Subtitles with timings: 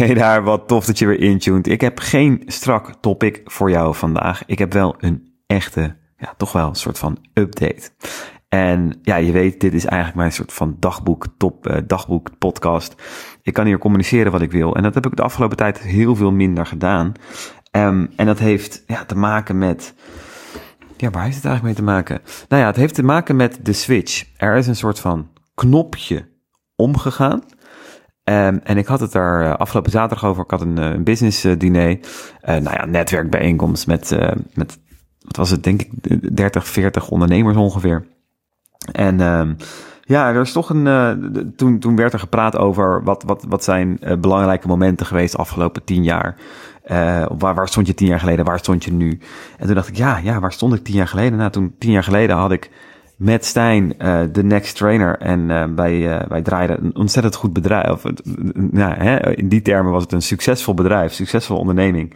[0.06, 1.66] Hey daar, wat tof dat je weer intuned.
[1.66, 4.42] Ik heb geen strak topic voor jou vandaag.
[4.46, 7.90] Ik heb wel een echte, ja, toch wel een soort van update.
[8.48, 12.94] En ja, je weet, dit is eigenlijk mijn soort van dagboek, top uh, dagboek podcast.
[13.42, 14.76] Ik kan hier communiceren wat ik wil.
[14.76, 17.12] En dat heb ik de afgelopen tijd heel veel minder gedaan.
[17.72, 19.94] Um, en dat heeft ja, te maken met.
[20.96, 22.20] Ja, waar heeft het eigenlijk mee te maken?
[22.48, 24.24] Nou ja, het heeft te maken met de switch.
[24.36, 26.28] Er is een soort van knopje
[26.76, 27.42] omgegaan.
[28.30, 30.44] Um, en ik had het daar uh, afgelopen zaterdag over.
[30.44, 31.98] Ik had een, uh, een business uh, diner.
[32.44, 34.16] nou ja, netwerkbijeenkomst met,
[34.54, 34.78] met,
[35.18, 35.90] wat was het, denk ik,
[36.36, 38.06] 30, 40 ondernemers ongeveer.
[38.92, 39.56] En um,
[40.02, 41.52] ja, er is toch een.
[41.56, 45.84] Toen, toen werd er gepraat over wat, wat, wat zijn belangrijke momenten geweest de afgelopen
[45.84, 46.36] tien jaar.
[47.38, 48.44] Waar, waar stond je tien jaar geleden?
[48.44, 49.20] Waar stond je nu?
[49.58, 51.38] En toen dacht ik, ja, ja, waar stond ik tien jaar geleden?
[51.38, 52.70] Nou, toen tien jaar geleden had ik
[53.20, 53.94] met Stijn
[54.32, 55.18] de Next Trainer.
[55.18, 57.90] En wij, wij draaiden een ontzettend goed bedrijf.
[57.90, 58.02] Of,
[58.54, 62.14] nou, in die termen was het een succesvol bedrijf, succesvolle onderneming.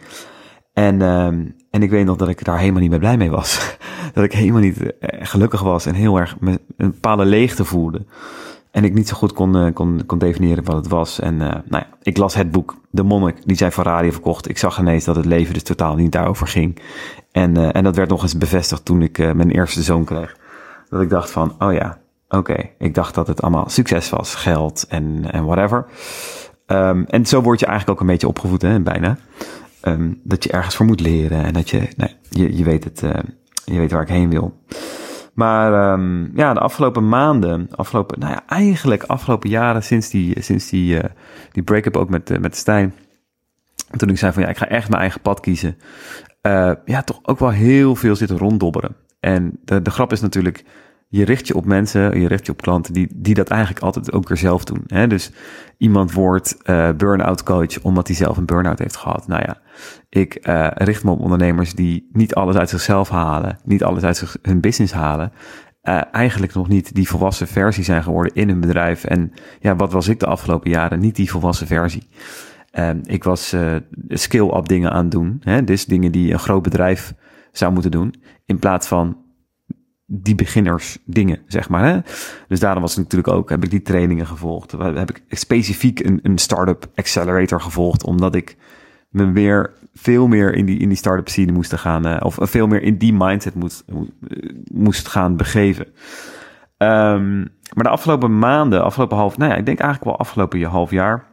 [0.73, 3.77] En, um, en ik weet nog dat ik daar helemaal niet meer blij mee was.
[4.13, 8.05] dat ik helemaal niet eh, gelukkig was en heel erg een bepaalde leegte voelde.
[8.71, 11.19] En ik niet zo goed kon, kon, kon definiëren wat het was.
[11.19, 14.49] En nou ja, ik las het boek De Monnik, die zijn Ferrari verkocht.
[14.49, 16.81] Ik zag ineens dat het leven dus totaal niet daarover ging.
[17.31, 20.35] En, en dat werd nog eens bevestigd toen ik mijn eerste zoon kreeg.
[20.95, 21.97] Dat ik dacht van, oh ja,
[22.29, 22.69] oké.
[22.77, 25.85] Ik dacht dat het allemaal succes was, geld en, en whatever.
[26.67, 29.17] Um, en zo word je eigenlijk ook een beetje opgevoed, hè, bijna.
[29.81, 31.87] Um, dat je ergens voor moet leren en dat je,
[32.29, 33.11] je, je weet het, uh,
[33.65, 34.63] je weet waar ik heen wil.
[35.33, 40.69] Maar um, ja, de afgelopen maanden, afgelopen, nou ja, eigenlijk afgelopen jaren sinds die, sinds
[40.69, 41.03] die, uh,
[41.51, 42.93] die break-up ook met, uh, met Stijn.
[43.97, 45.77] Toen ik zei van ja, ik ga echt mijn eigen pad kiezen.
[46.85, 48.95] Ja, toch ook wel heel veel zitten ronddobberen.
[49.25, 50.63] En de, de grap is natuurlijk,
[51.07, 54.11] je richt je op mensen, je richt je op klanten die, die dat eigenlijk altijd
[54.11, 54.83] ook weer zelf doen.
[54.87, 55.07] Hè?
[55.07, 55.31] Dus
[55.77, 59.27] iemand wordt uh, burn-out coach omdat hij zelf een burn-out heeft gehad.
[59.27, 59.57] Nou ja,
[60.09, 64.17] ik uh, richt me op ondernemers die niet alles uit zichzelf halen, niet alles uit
[64.17, 65.31] zich, hun business halen.
[65.83, 69.03] Uh, eigenlijk nog niet die volwassen versie zijn geworden in hun bedrijf.
[69.03, 70.99] En ja, wat was ik de afgelopen jaren?
[70.99, 72.07] Niet die volwassen versie.
[73.03, 73.55] ik was
[74.09, 75.41] skill-up dingen aan het doen.
[75.43, 75.63] Hè?
[75.63, 77.13] Dus dingen die een groot bedrijf
[77.57, 78.13] zou moeten doen.
[78.45, 79.17] In plaats van
[80.05, 81.85] die beginners dingen, zeg maar.
[81.85, 81.99] Hè?
[82.47, 84.71] Dus daarom was het natuurlijk ook, heb ik die trainingen gevolgd.
[84.71, 88.57] Heb ik specifiek een, een startup accelerator gevolgd, omdat ik
[89.09, 92.67] me weer veel meer in die, in die start-up scene moest gaan, uh, of veel
[92.67, 93.83] meer in die mindset moest,
[94.71, 95.85] moest gaan begeven.
[96.77, 100.91] Um, maar de afgelopen maanden, afgelopen half, nou ja, ik denk eigenlijk wel afgelopen half
[100.91, 101.25] jaar,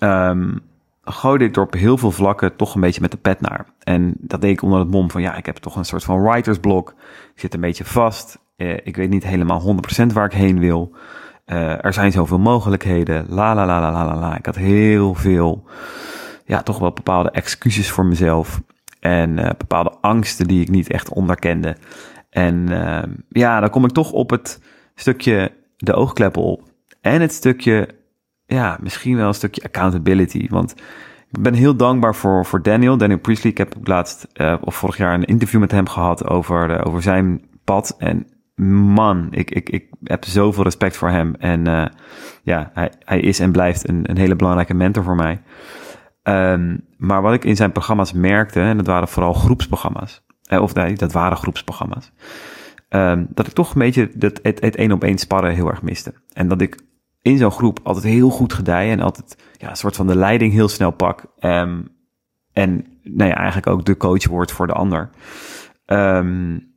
[0.00, 0.60] um,
[1.04, 3.66] gooide ik door op heel veel vlakken toch een beetje met de pet naar.
[3.78, 6.22] En dat deed ik onder het mom van ja, ik heb toch een soort van
[6.22, 6.94] writersblok.
[7.34, 8.38] Ik zit een beetje vast.
[8.56, 9.60] Eh, ik weet niet helemaal
[10.02, 10.94] 100% waar ik heen wil.
[11.46, 13.26] Uh, er zijn zoveel mogelijkheden.
[13.28, 14.36] La la la la la la.
[14.36, 15.64] Ik had heel veel,
[16.44, 18.60] ja, toch wel bepaalde excuses voor mezelf.
[19.00, 21.76] En uh, bepaalde angsten die ik niet echt onderkende.
[22.30, 24.60] En uh, ja, dan kom ik toch op het
[24.94, 26.62] stukje de oogkleppen op.
[27.00, 27.88] En het stukje
[28.52, 30.48] ja, misschien wel een stukje accountability.
[30.48, 30.74] Want
[31.30, 33.52] ik ben heel dankbaar voor, voor Daniel, Daniel Priestley.
[33.52, 37.42] Ik heb laatst, uh, of vorig jaar, een interview met hem gehad over, over zijn
[37.64, 37.94] pad.
[37.98, 38.26] En
[38.94, 41.34] man, ik, ik, ik heb zoveel respect voor hem.
[41.34, 41.86] En uh,
[42.42, 45.42] ja, hij, hij is en blijft een, een hele belangrijke mentor voor mij.
[46.22, 50.24] Um, maar wat ik in zijn programma's merkte, en dat waren vooral groepsprogramma's.
[50.48, 52.12] of nee, dat waren groepsprogramma's.
[52.88, 55.82] Um, dat ik toch een beetje dat, het, het één op één sparren heel erg
[55.82, 56.14] miste.
[56.32, 56.78] En dat ik
[57.22, 60.52] in zo'n groep altijd heel goed gedijen en altijd ja, een soort van de leiding
[60.52, 61.24] heel snel pak.
[61.40, 61.88] Um,
[62.52, 65.10] en nou ja, eigenlijk ook de coach wordt voor de ander.
[65.86, 66.70] Um,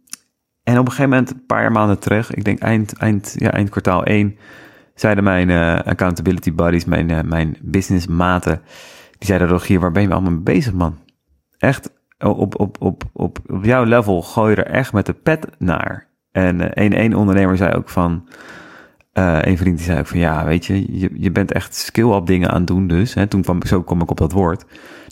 [0.63, 3.69] en op een gegeven moment, een paar maanden terug, ik denk eind, eind, ja, eind
[3.69, 4.37] kwartaal 1,
[4.95, 8.61] zeiden mijn uh, accountability buddies, mijn, uh, mijn businessmaten,
[9.17, 10.97] die zeiden, Rogier, waar ben je allemaal mee bezig, man?
[11.57, 15.47] Echt, op, op, op, op, op jouw level gooi je er echt met de pet
[15.57, 16.07] naar.
[16.31, 18.27] En uh, een, een ondernemer zei ook van,
[19.17, 22.25] uh, een vriend die zei ook van ja, weet je, je, je bent echt skill-up
[22.25, 23.13] dingen aan het doen dus.
[23.13, 24.65] Hè, toen kwam, zo kom ik op dat woord.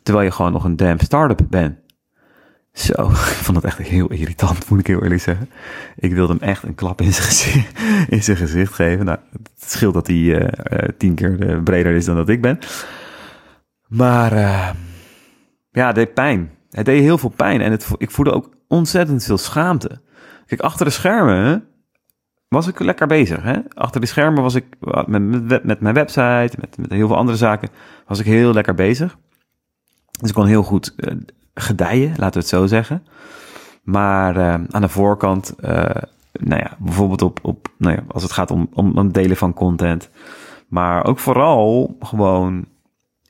[0.04, 1.78] Terwijl je gewoon nog een damn start-up bent.
[2.74, 5.50] Zo, ik vond dat echt heel irritant, moet ik heel eerlijk zeggen.
[5.96, 7.80] Ik wilde hem echt een klap in zijn gezicht,
[8.16, 9.06] in zijn gezicht geven.
[9.06, 10.48] Nou, het scheelt dat hij uh, uh,
[10.98, 12.60] tien keer breder is dan dat ik ben.
[13.88, 14.34] Maar
[15.72, 16.52] ja, het deed pijn.
[16.72, 20.02] Het deed heel veel pijn en het, ik voelde ook ontzettend veel schaamte.
[20.46, 21.68] Kijk, achter de schermen
[22.54, 23.44] was ik lekker bezig.
[23.44, 23.60] Hè?
[23.74, 24.66] Achter de schermen was ik
[25.06, 27.70] met, met, mijn website, met, met heel veel andere zaken,
[28.08, 29.18] was ik heel lekker bezig.
[30.20, 31.14] Dus ik kon heel goed uh,
[31.54, 33.04] gedijen, laten we het zo zeggen.
[33.84, 35.70] Maar uh, aan de voorkant, uh,
[36.32, 40.10] nou ja, bijvoorbeeld op, op nou ja, als het gaat om, om, delen van content.
[40.68, 42.66] Maar ook vooral gewoon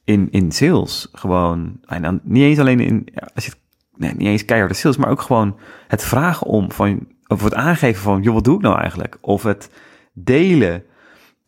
[0.04, 1.10] in, in sales.
[1.12, 3.52] Gewoon, en dan niet eens alleen in, als je
[3.96, 8.02] nee, niet eens keiharde sales, maar ook gewoon het vragen om van, of het aangeven
[8.02, 9.18] van, joh, wat doe ik nou eigenlijk?
[9.22, 9.70] Of het
[10.14, 10.84] delen,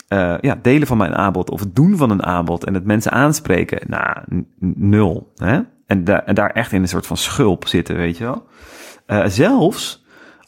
[0.09, 3.11] uh, ja, delen van mijn aanbod, of het doen van een aanbod en het mensen
[3.11, 3.79] aanspreken.
[3.87, 4.17] Nou,
[4.75, 5.31] nul.
[5.35, 5.59] Hè?
[5.85, 8.47] En, da en daar echt in een soort van schulp zitten, weet je wel.
[9.07, 10.05] Uh, zelfs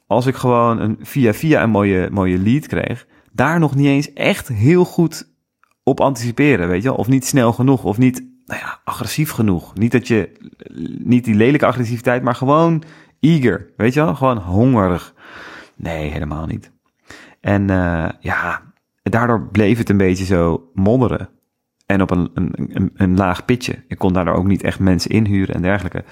[0.07, 4.13] als ik gewoon een, via via een mooie, mooie lead kreeg, daar nog niet eens
[4.13, 5.35] echt heel goed
[5.83, 6.97] op anticiperen, weet je wel?
[6.97, 9.75] Of niet snel genoeg, of niet nou ja, agressief genoeg.
[9.75, 10.31] Niet dat je,
[11.03, 12.83] niet die lelijke agressiviteit, maar gewoon
[13.19, 14.15] eager, weet je wel?
[14.15, 15.13] Gewoon hongerig.
[15.75, 16.71] Nee, helemaal niet.
[17.41, 18.61] En uh, ja,
[19.03, 21.29] daardoor bleef het een beetje zo modderen.
[21.85, 23.83] En op een, een, een, laag pitje.
[23.87, 26.03] Ik kon daardoor ook niet echt mensen inhuren en dergelijke.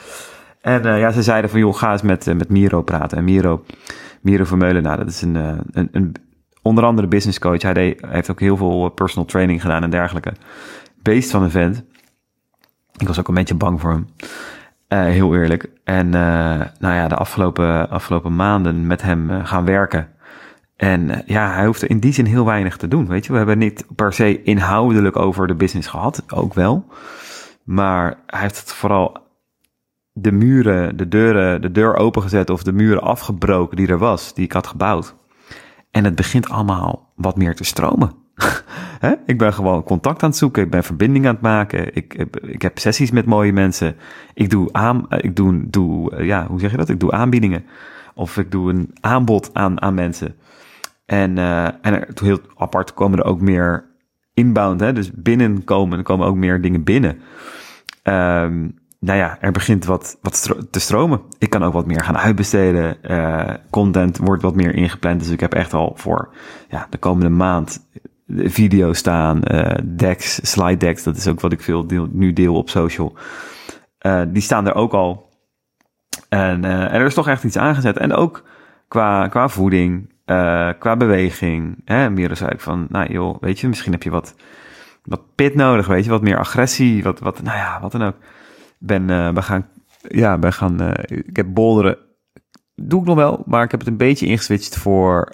[0.61, 3.17] En uh, ja, ze zeiden van, joh, ga eens met, uh, met Miro praten.
[3.17, 3.65] En Miro,
[4.21, 6.15] Miro Vermeulen, nou, dat is een, een, een,
[6.61, 7.61] onder andere business coach.
[7.61, 10.33] Hij, hij heeft ook heel veel personal training gedaan en dergelijke.
[11.01, 11.83] Beest van een vent.
[12.97, 14.07] Ik was ook een beetje bang voor hem.
[14.89, 15.69] Uh, heel eerlijk.
[15.83, 16.13] En uh,
[16.79, 20.09] nou ja, de afgelopen, afgelopen maanden met hem uh, gaan werken.
[20.75, 23.07] En ja, hij hoefde in die zin heel weinig te doen.
[23.07, 26.23] Weet je, we hebben niet per se inhoudelijk over de business gehad.
[26.33, 26.85] Ook wel.
[27.63, 29.17] Maar hij heeft het vooral
[30.11, 34.45] de muren, de deuren, de deur opengezet of de muren afgebroken die er was, die
[34.45, 35.15] ik had gebouwd.
[35.91, 38.24] En het begint allemaal wat meer te stromen.
[39.25, 40.63] ik ben gewoon contact aan het zoeken.
[40.63, 41.95] Ik ben verbinding aan het maken.
[41.95, 43.95] Ik, ik heb sessies met mooie mensen.
[44.33, 46.89] Ik doe aan, ik doe, doe, ja, hoe zeg je dat?
[46.89, 47.65] Ik doe aanbiedingen.
[48.13, 50.35] Of ik doe een aanbod aan, aan mensen.
[51.05, 53.85] En, uh, en er, heel apart komen er ook meer
[54.33, 54.93] inbound, hè?
[54.93, 55.97] dus binnenkomen.
[55.97, 57.19] Er komen ook meer dingen binnen.
[58.03, 61.21] Um, nou ja, er begint wat, wat te stromen.
[61.37, 62.97] Ik kan ook wat meer gaan uitbesteden.
[63.69, 65.19] Content wordt wat meer ingepland.
[65.19, 66.33] Dus ik heb echt al voor
[66.69, 67.85] ja, de komende maand
[68.27, 69.41] video's staan.
[69.51, 71.03] Uh, decks, slide decks.
[71.03, 73.17] Dat is ook wat ik veel nu deel op social.
[74.05, 75.29] Uh, die staan er ook al.
[76.29, 77.97] En, en, er is toch echt iets aangezet.
[77.97, 78.43] En ook
[78.87, 80.13] qua, qua voeding,
[80.79, 81.81] qua beweging.
[81.85, 84.35] Hè, Mira zei ik van, nou joh, weet je, misschien heb je wat,
[85.03, 88.15] wat pit nodig, weet je, wat meer agressie, wat, wat, nou ja, wat dan ook
[88.79, 89.67] ben, we gaan,
[90.07, 91.97] ja, we gaan, ik heb bolderen,
[92.75, 95.33] doe ik nog wel, maar ik heb het een beetje ingeswitcht voor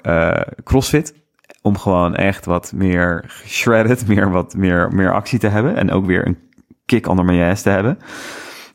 [0.64, 1.20] CrossFit.
[1.62, 5.75] Om gewoon echt wat meer shredded, meer, wat meer, meer actie te hebben.
[5.75, 6.38] En ook weer een
[6.86, 7.98] kick onder mijn ass te hebben.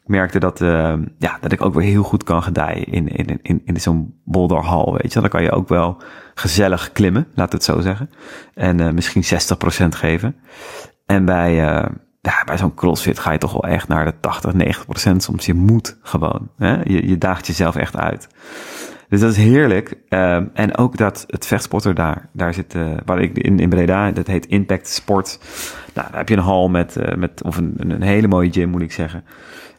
[0.06, 3.38] Ik merkte dat, uh, ja, dat ik ook weer heel goed kan gedijen in, in,
[3.42, 5.20] in, in zo'n boulderhal, weet je.
[5.20, 6.02] Dan kan je ook wel
[6.34, 8.10] gezellig klimmen, laat het zo zeggen.
[8.54, 9.24] En uh, misschien
[9.84, 10.36] 60% geven.
[11.06, 11.88] En bij, uh,
[12.20, 15.22] ja, bij zo'n crossfit ga je toch wel echt naar de 80, 90 procent.
[15.22, 16.48] Soms je moet gewoon.
[16.56, 16.82] Hè?
[16.82, 18.28] Je, je daagt jezelf echt uit.
[19.08, 19.94] Dus dat is heerlijk.
[20.08, 24.10] Um, en ook dat het vechtsporter daar, daar zit, uh, waar ik in, in Breda,
[24.10, 25.38] dat heet Impact Sport.
[25.94, 28.68] Nou, daar heb je een hal met, uh, met of een, een hele mooie gym,
[28.68, 29.24] moet ik zeggen.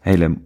[0.02, 0.38] Hele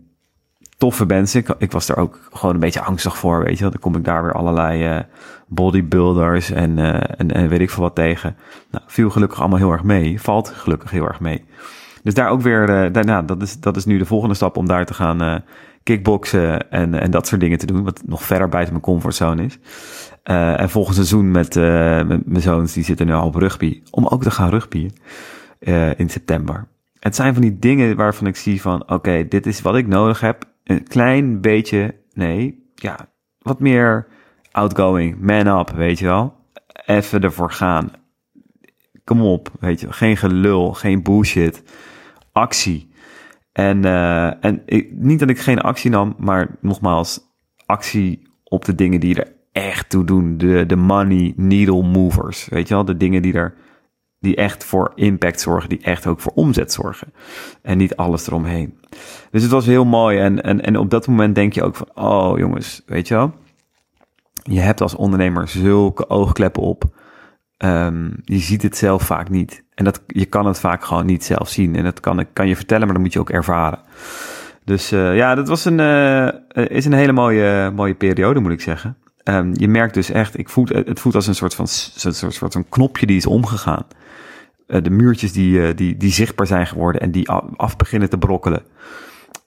[0.78, 1.40] toffe mensen.
[1.40, 4.04] Ik, ik was er ook gewoon een beetje angstig voor, weet je Dan kom ik
[4.04, 5.00] daar weer allerlei uh,
[5.48, 6.80] bodybuilders en,
[7.18, 8.36] en, weet ik veel wat tegen.
[8.72, 10.22] Nou, viel gelukkig allemaal heel erg mee.
[10.22, 11.46] Valt gelukkig heel erg mee.
[12.04, 14.68] Dus daar ook weer, uh, daarna, dat, is, dat is nu de volgende stap om
[14.68, 15.44] daar te gaan
[15.84, 17.84] kickboksen en, en dat soort dingen te doen.
[17.84, 19.60] Wat nog verder buiten mijn comfortzone is.
[20.24, 21.56] Uh, en volgend seizoen met,
[22.08, 23.82] met mijn zoons, die zitten nu al op rugby.
[23.90, 24.92] Om ook te gaan rugbyen
[25.98, 26.68] in september.
[27.00, 30.20] Het zijn van die dingen waarvan ik zie van, oké, dit is wat ik nodig
[30.20, 30.44] heb.
[30.64, 33.10] Een klein beetje, nee, ja,
[33.40, 34.08] wat meer
[34.52, 36.36] outgoing, man up, weet je wel.
[36.86, 37.92] Even ervoor gaan.
[39.04, 41.64] Kom op, weet je, geen gelul, geen bullshit
[42.32, 42.91] actie.
[43.52, 47.20] En, uh, en ik, niet dat ik geen actie nam, maar nogmaals,
[47.66, 50.38] actie op de dingen die er echt toe doen.
[50.38, 52.48] De, de money needle movers.
[52.50, 53.54] Weet je wel, de dingen die er
[54.20, 57.14] die echt voor impact zorgen, die echt ook voor omzet zorgen.
[57.62, 58.80] En niet alles eromheen.
[59.32, 60.20] Dus het was heel mooi.
[60.20, 63.34] En, en, en op dat moment denk je ook van, oh jongens, weet je wel.
[64.44, 66.84] Je hebt als ondernemer zulke oogkleppen op.
[67.64, 69.64] Um, je ziet het zelf vaak niet.
[69.74, 71.76] En dat, je kan het vaak gewoon niet zelf zien.
[71.76, 73.80] En dat kan, kan je vertellen, maar dan moet je ook ervaren.
[74.66, 76.30] Dus uh, ja, dat was een, uh,
[76.70, 78.98] is een hele mooie, mooie periode, moet ik zeggen.
[79.24, 82.34] Um, je merkt dus echt, ik voel, het voelt als een soort van, soort, soort,
[82.34, 83.86] soort van knopje die is omgegaan.
[84.68, 88.64] Uh, de muurtjes die, die, die zichtbaar zijn geworden en die af beginnen te brokkelen.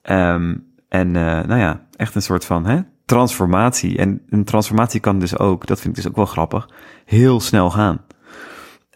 [0.09, 3.97] Um, en nou ja, echt een soort van hè, transformatie.
[3.97, 6.69] En een transformatie kan dus ook, dat vind ik dus ook wel grappig,
[7.05, 8.05] heel snel gaan.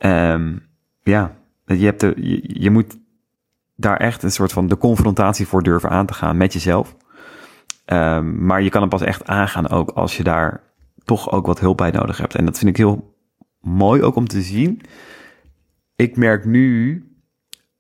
[0.01, 0.67] Um,
[1.01, 1.35] ja,
[1.65, 2.97] je, hebt de, je, je, moet
[3.75, 6.95] daar echt een soort van de confrontatie voor durven aan te gaan met jezelf.
[7.85, 10.63] Um, maar je kan hem pas echt aangaan ook als je daar
[11.03, 12.35] toch ook wat hulp bij nodig hebt.
[12.35, 13.17] En dat vind ik heel
[13.61, 14.81] mooi ook om te zien.
[15.95, 17.03] Ik merk nu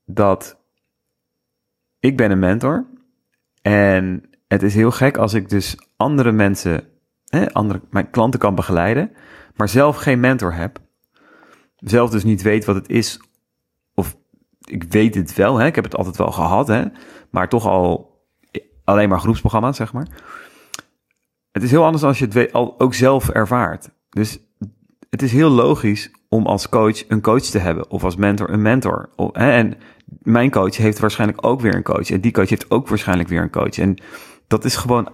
[0.05, 0.59] dat
[1.99, 2.85] ik ben een mentor.
[3.61, 6.83] En het is heel gek als ik dus andere mensen,
[7.25, 9.11] hè, andere, mijn klanten kan begeleiden,
[9.55, 10.79] maar zelf geen mentor heb.
[11.75, 13.19] Zelf dus niet weet wat het is.
[13.93, 14.17] Of
[14.59, 16.83] ik weet het wel, hè, ik heb het altijd wel gehad, hè,
[17.29, 18.17] maar toch al
[18.83, 20.07] alleen maar groepsprogramma's, zeg maar.
[21.51, 23.89] Het is heel anders als je het al, ook zelf ervaart.
[24.09, 24.39] Dus
[25.09, 28.61] het is heel logisch om als coach een coach te hebben of als mentor een
[28.61, 29.09] mentor.
[29.31, 29.77] En
[30.07, 33.41] mijn coach heeft waarschijnlijk ook weer een coach en die coach heeft ook waarschijnlijk weer
[33.41, 33.77] een coach.
[33.77, 33.97] En
[34.49, 35.11] dat is gewoon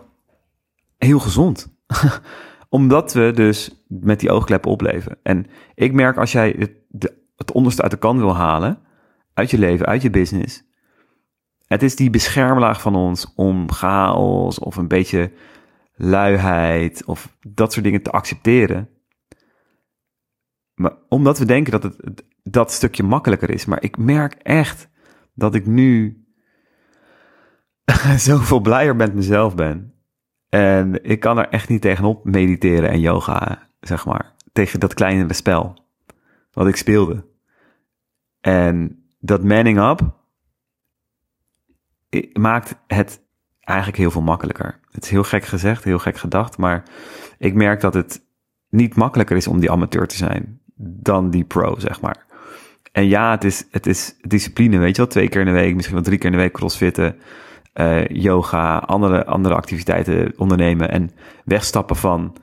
[0.98, 1.78] heel gezond.
[2.70, 5.18] Omdat we dus met die oogkleppen opleven.
[5.24, 8.80] En ik merk als jij het, het onderste uit de kan wil halen,
[9.34, 10.64] uit je leven, uit je business.
[11.68, 15.32] Het is die beschermlaag van ons om chaos of een beetje
[15.96, 18.90] luiheid of dat soort dingen te accepteren.
[20.74, 23.66] Maar omdat we denken dat het dat stukje makkelijker is.
[23.66, 24.90] Maar ik merk echt
[25.34, 26.25] dat ik nu
[28.18, 29.94] zoveel blijer met mezelf ben.
[30.50, 34.34] En ik kan er echt niet tegenop mediteren en yoga, zeg maar.
[34.52, 35.84] Tegen dat kleine spel
[36.52, 37.26] wat ik speelde.
[38.42, 40.02] En dat manning up
[42.34, 43.22] maakt het
[43.60, 44.80] eigenlijk heel veel makkelijker.
[44.92, 46.84] Het is heel gek gezegd, heel gek gedacht, maar
[47.38, 48.22] ik merk dat het
[48.70, 52.26] niet makkelijker is om die amateur te zijn dan die pro, zeg maar.
[52.92, 55.12] En ja, het is, het is discipline, weet je wel.
[55.12, 57.16] Twee keer in de week, misschien wel drie keer in de week crossfitten,
[57.80, 61.12] uh, yoga, andere, andere activiteiten ondernemen en
[61.46, 62.36] wegstappen van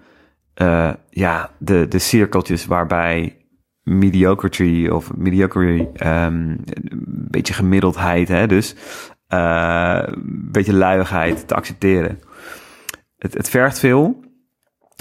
[0.62, 3.36] uh, ja, de, de cirkeltjes waarbij
[3.82, 8.74] mediocrity of mediocre, um, een beetje gemiddeldheid, hè, dus
[9.28, 12.20] uh, een beetje luiigheid te accepteren.
[13.18, 14.24] Het, het vergt veel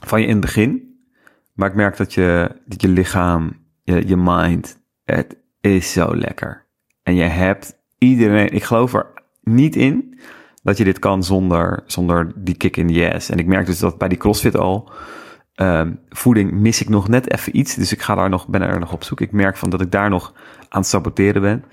[0.05, 0.99] van je in het begin,
[1.53, 6.65] maar ik merk dat je, dat je lichaam, je, je mind, het is zo lekker.
[7.03, 10.19] En je hebt iedereen, ik geloof er niet in
[10.63, 13.29] dat je dit kan zonder, zonder die kick in the ass.
[13.29, 14.91] En ik merk dus dat bij die CrossFit al,
[15.55, 17.75] um, voeding mis ik nog net even iets.
[17.75, 19.21] Dus ik ga daar nog, ben er nog op zoek.
[19.21, 20.33] Ik merk van dat ik daar nog
[20.69, 21.63] aan het saboteren ben.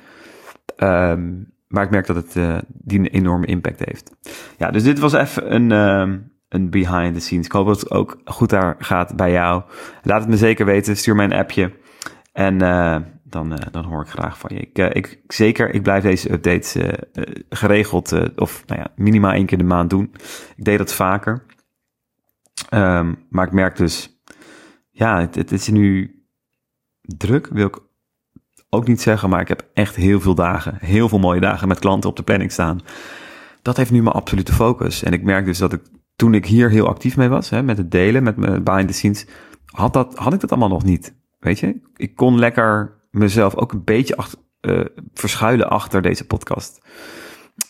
[0.77, 4.17] Um, maar ik merk dat het uh, die een enorme impact heeft.
[4.57, 7.47] Ja, dus dit was even een, um, een behind the scenes.
[7.47, 9.63] Ik hoop dat het ook goed daar gaat bij jou.
[10.03, 10.97] Laat het me zeker weten.
[10.97, 11.73] Stuur mij een appje.
[12.33, 12.97] En uh,
[13.31, 14.61] dan, uh, dan hoor ik graag van je.
[14.61, 16.77] Ik, uh, ik, zeker, ik blijf deze updates
[17.49, 20.13] geregeld, of nou ja, minimaal één keer de maand doen.
[20.57, 21.45] Ik deed dat vaker.
[22.75, 24.21] Um, maar ik merk dus,
[24.91, 26.17] ja, het, het is nu
[27.01, 27.79] druk, wil ik
[28.69, 31.79] ook niet zeggen, maar ik heb echt heel veel dagen, heel veel mooie dagen met
[31.79, 32.81] klanten op de planning staan.
[33.63, 35.03] Dat heeft nu mijn absolute focus.
[35.03, 35.83] En ik merk dus dat ik
[36.17, 38.95] toen ik hier heel actief mee was, hè, met het delen, met mijn behind the
[38.95, 39.27] scenes,
[39.65, 41.15] had, dat, had ik dat allemaal nog niet.
[41.39, 44.85] Weet je, ik kon lekker mezelf ook een beetje achter, uh,
[45.15, 46.81] verschuilen achter deze podcast.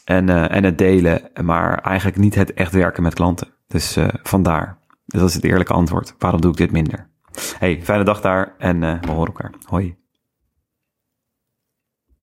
[0.05, 3.49] En, uh, en het delen, maar eigenlijk niet het echt werken met klanten.
[3.67, 4.78] Dus uh, vandaar.
[5.07, 6.14] Dat is het eerlijke antwoord.
[6.19, 7.09] Waarom doe ik dit minder?
[7.59, 9.52] Hey, fijne dag daar en we horen elkaar.
[9.64, 10.08] Hoi.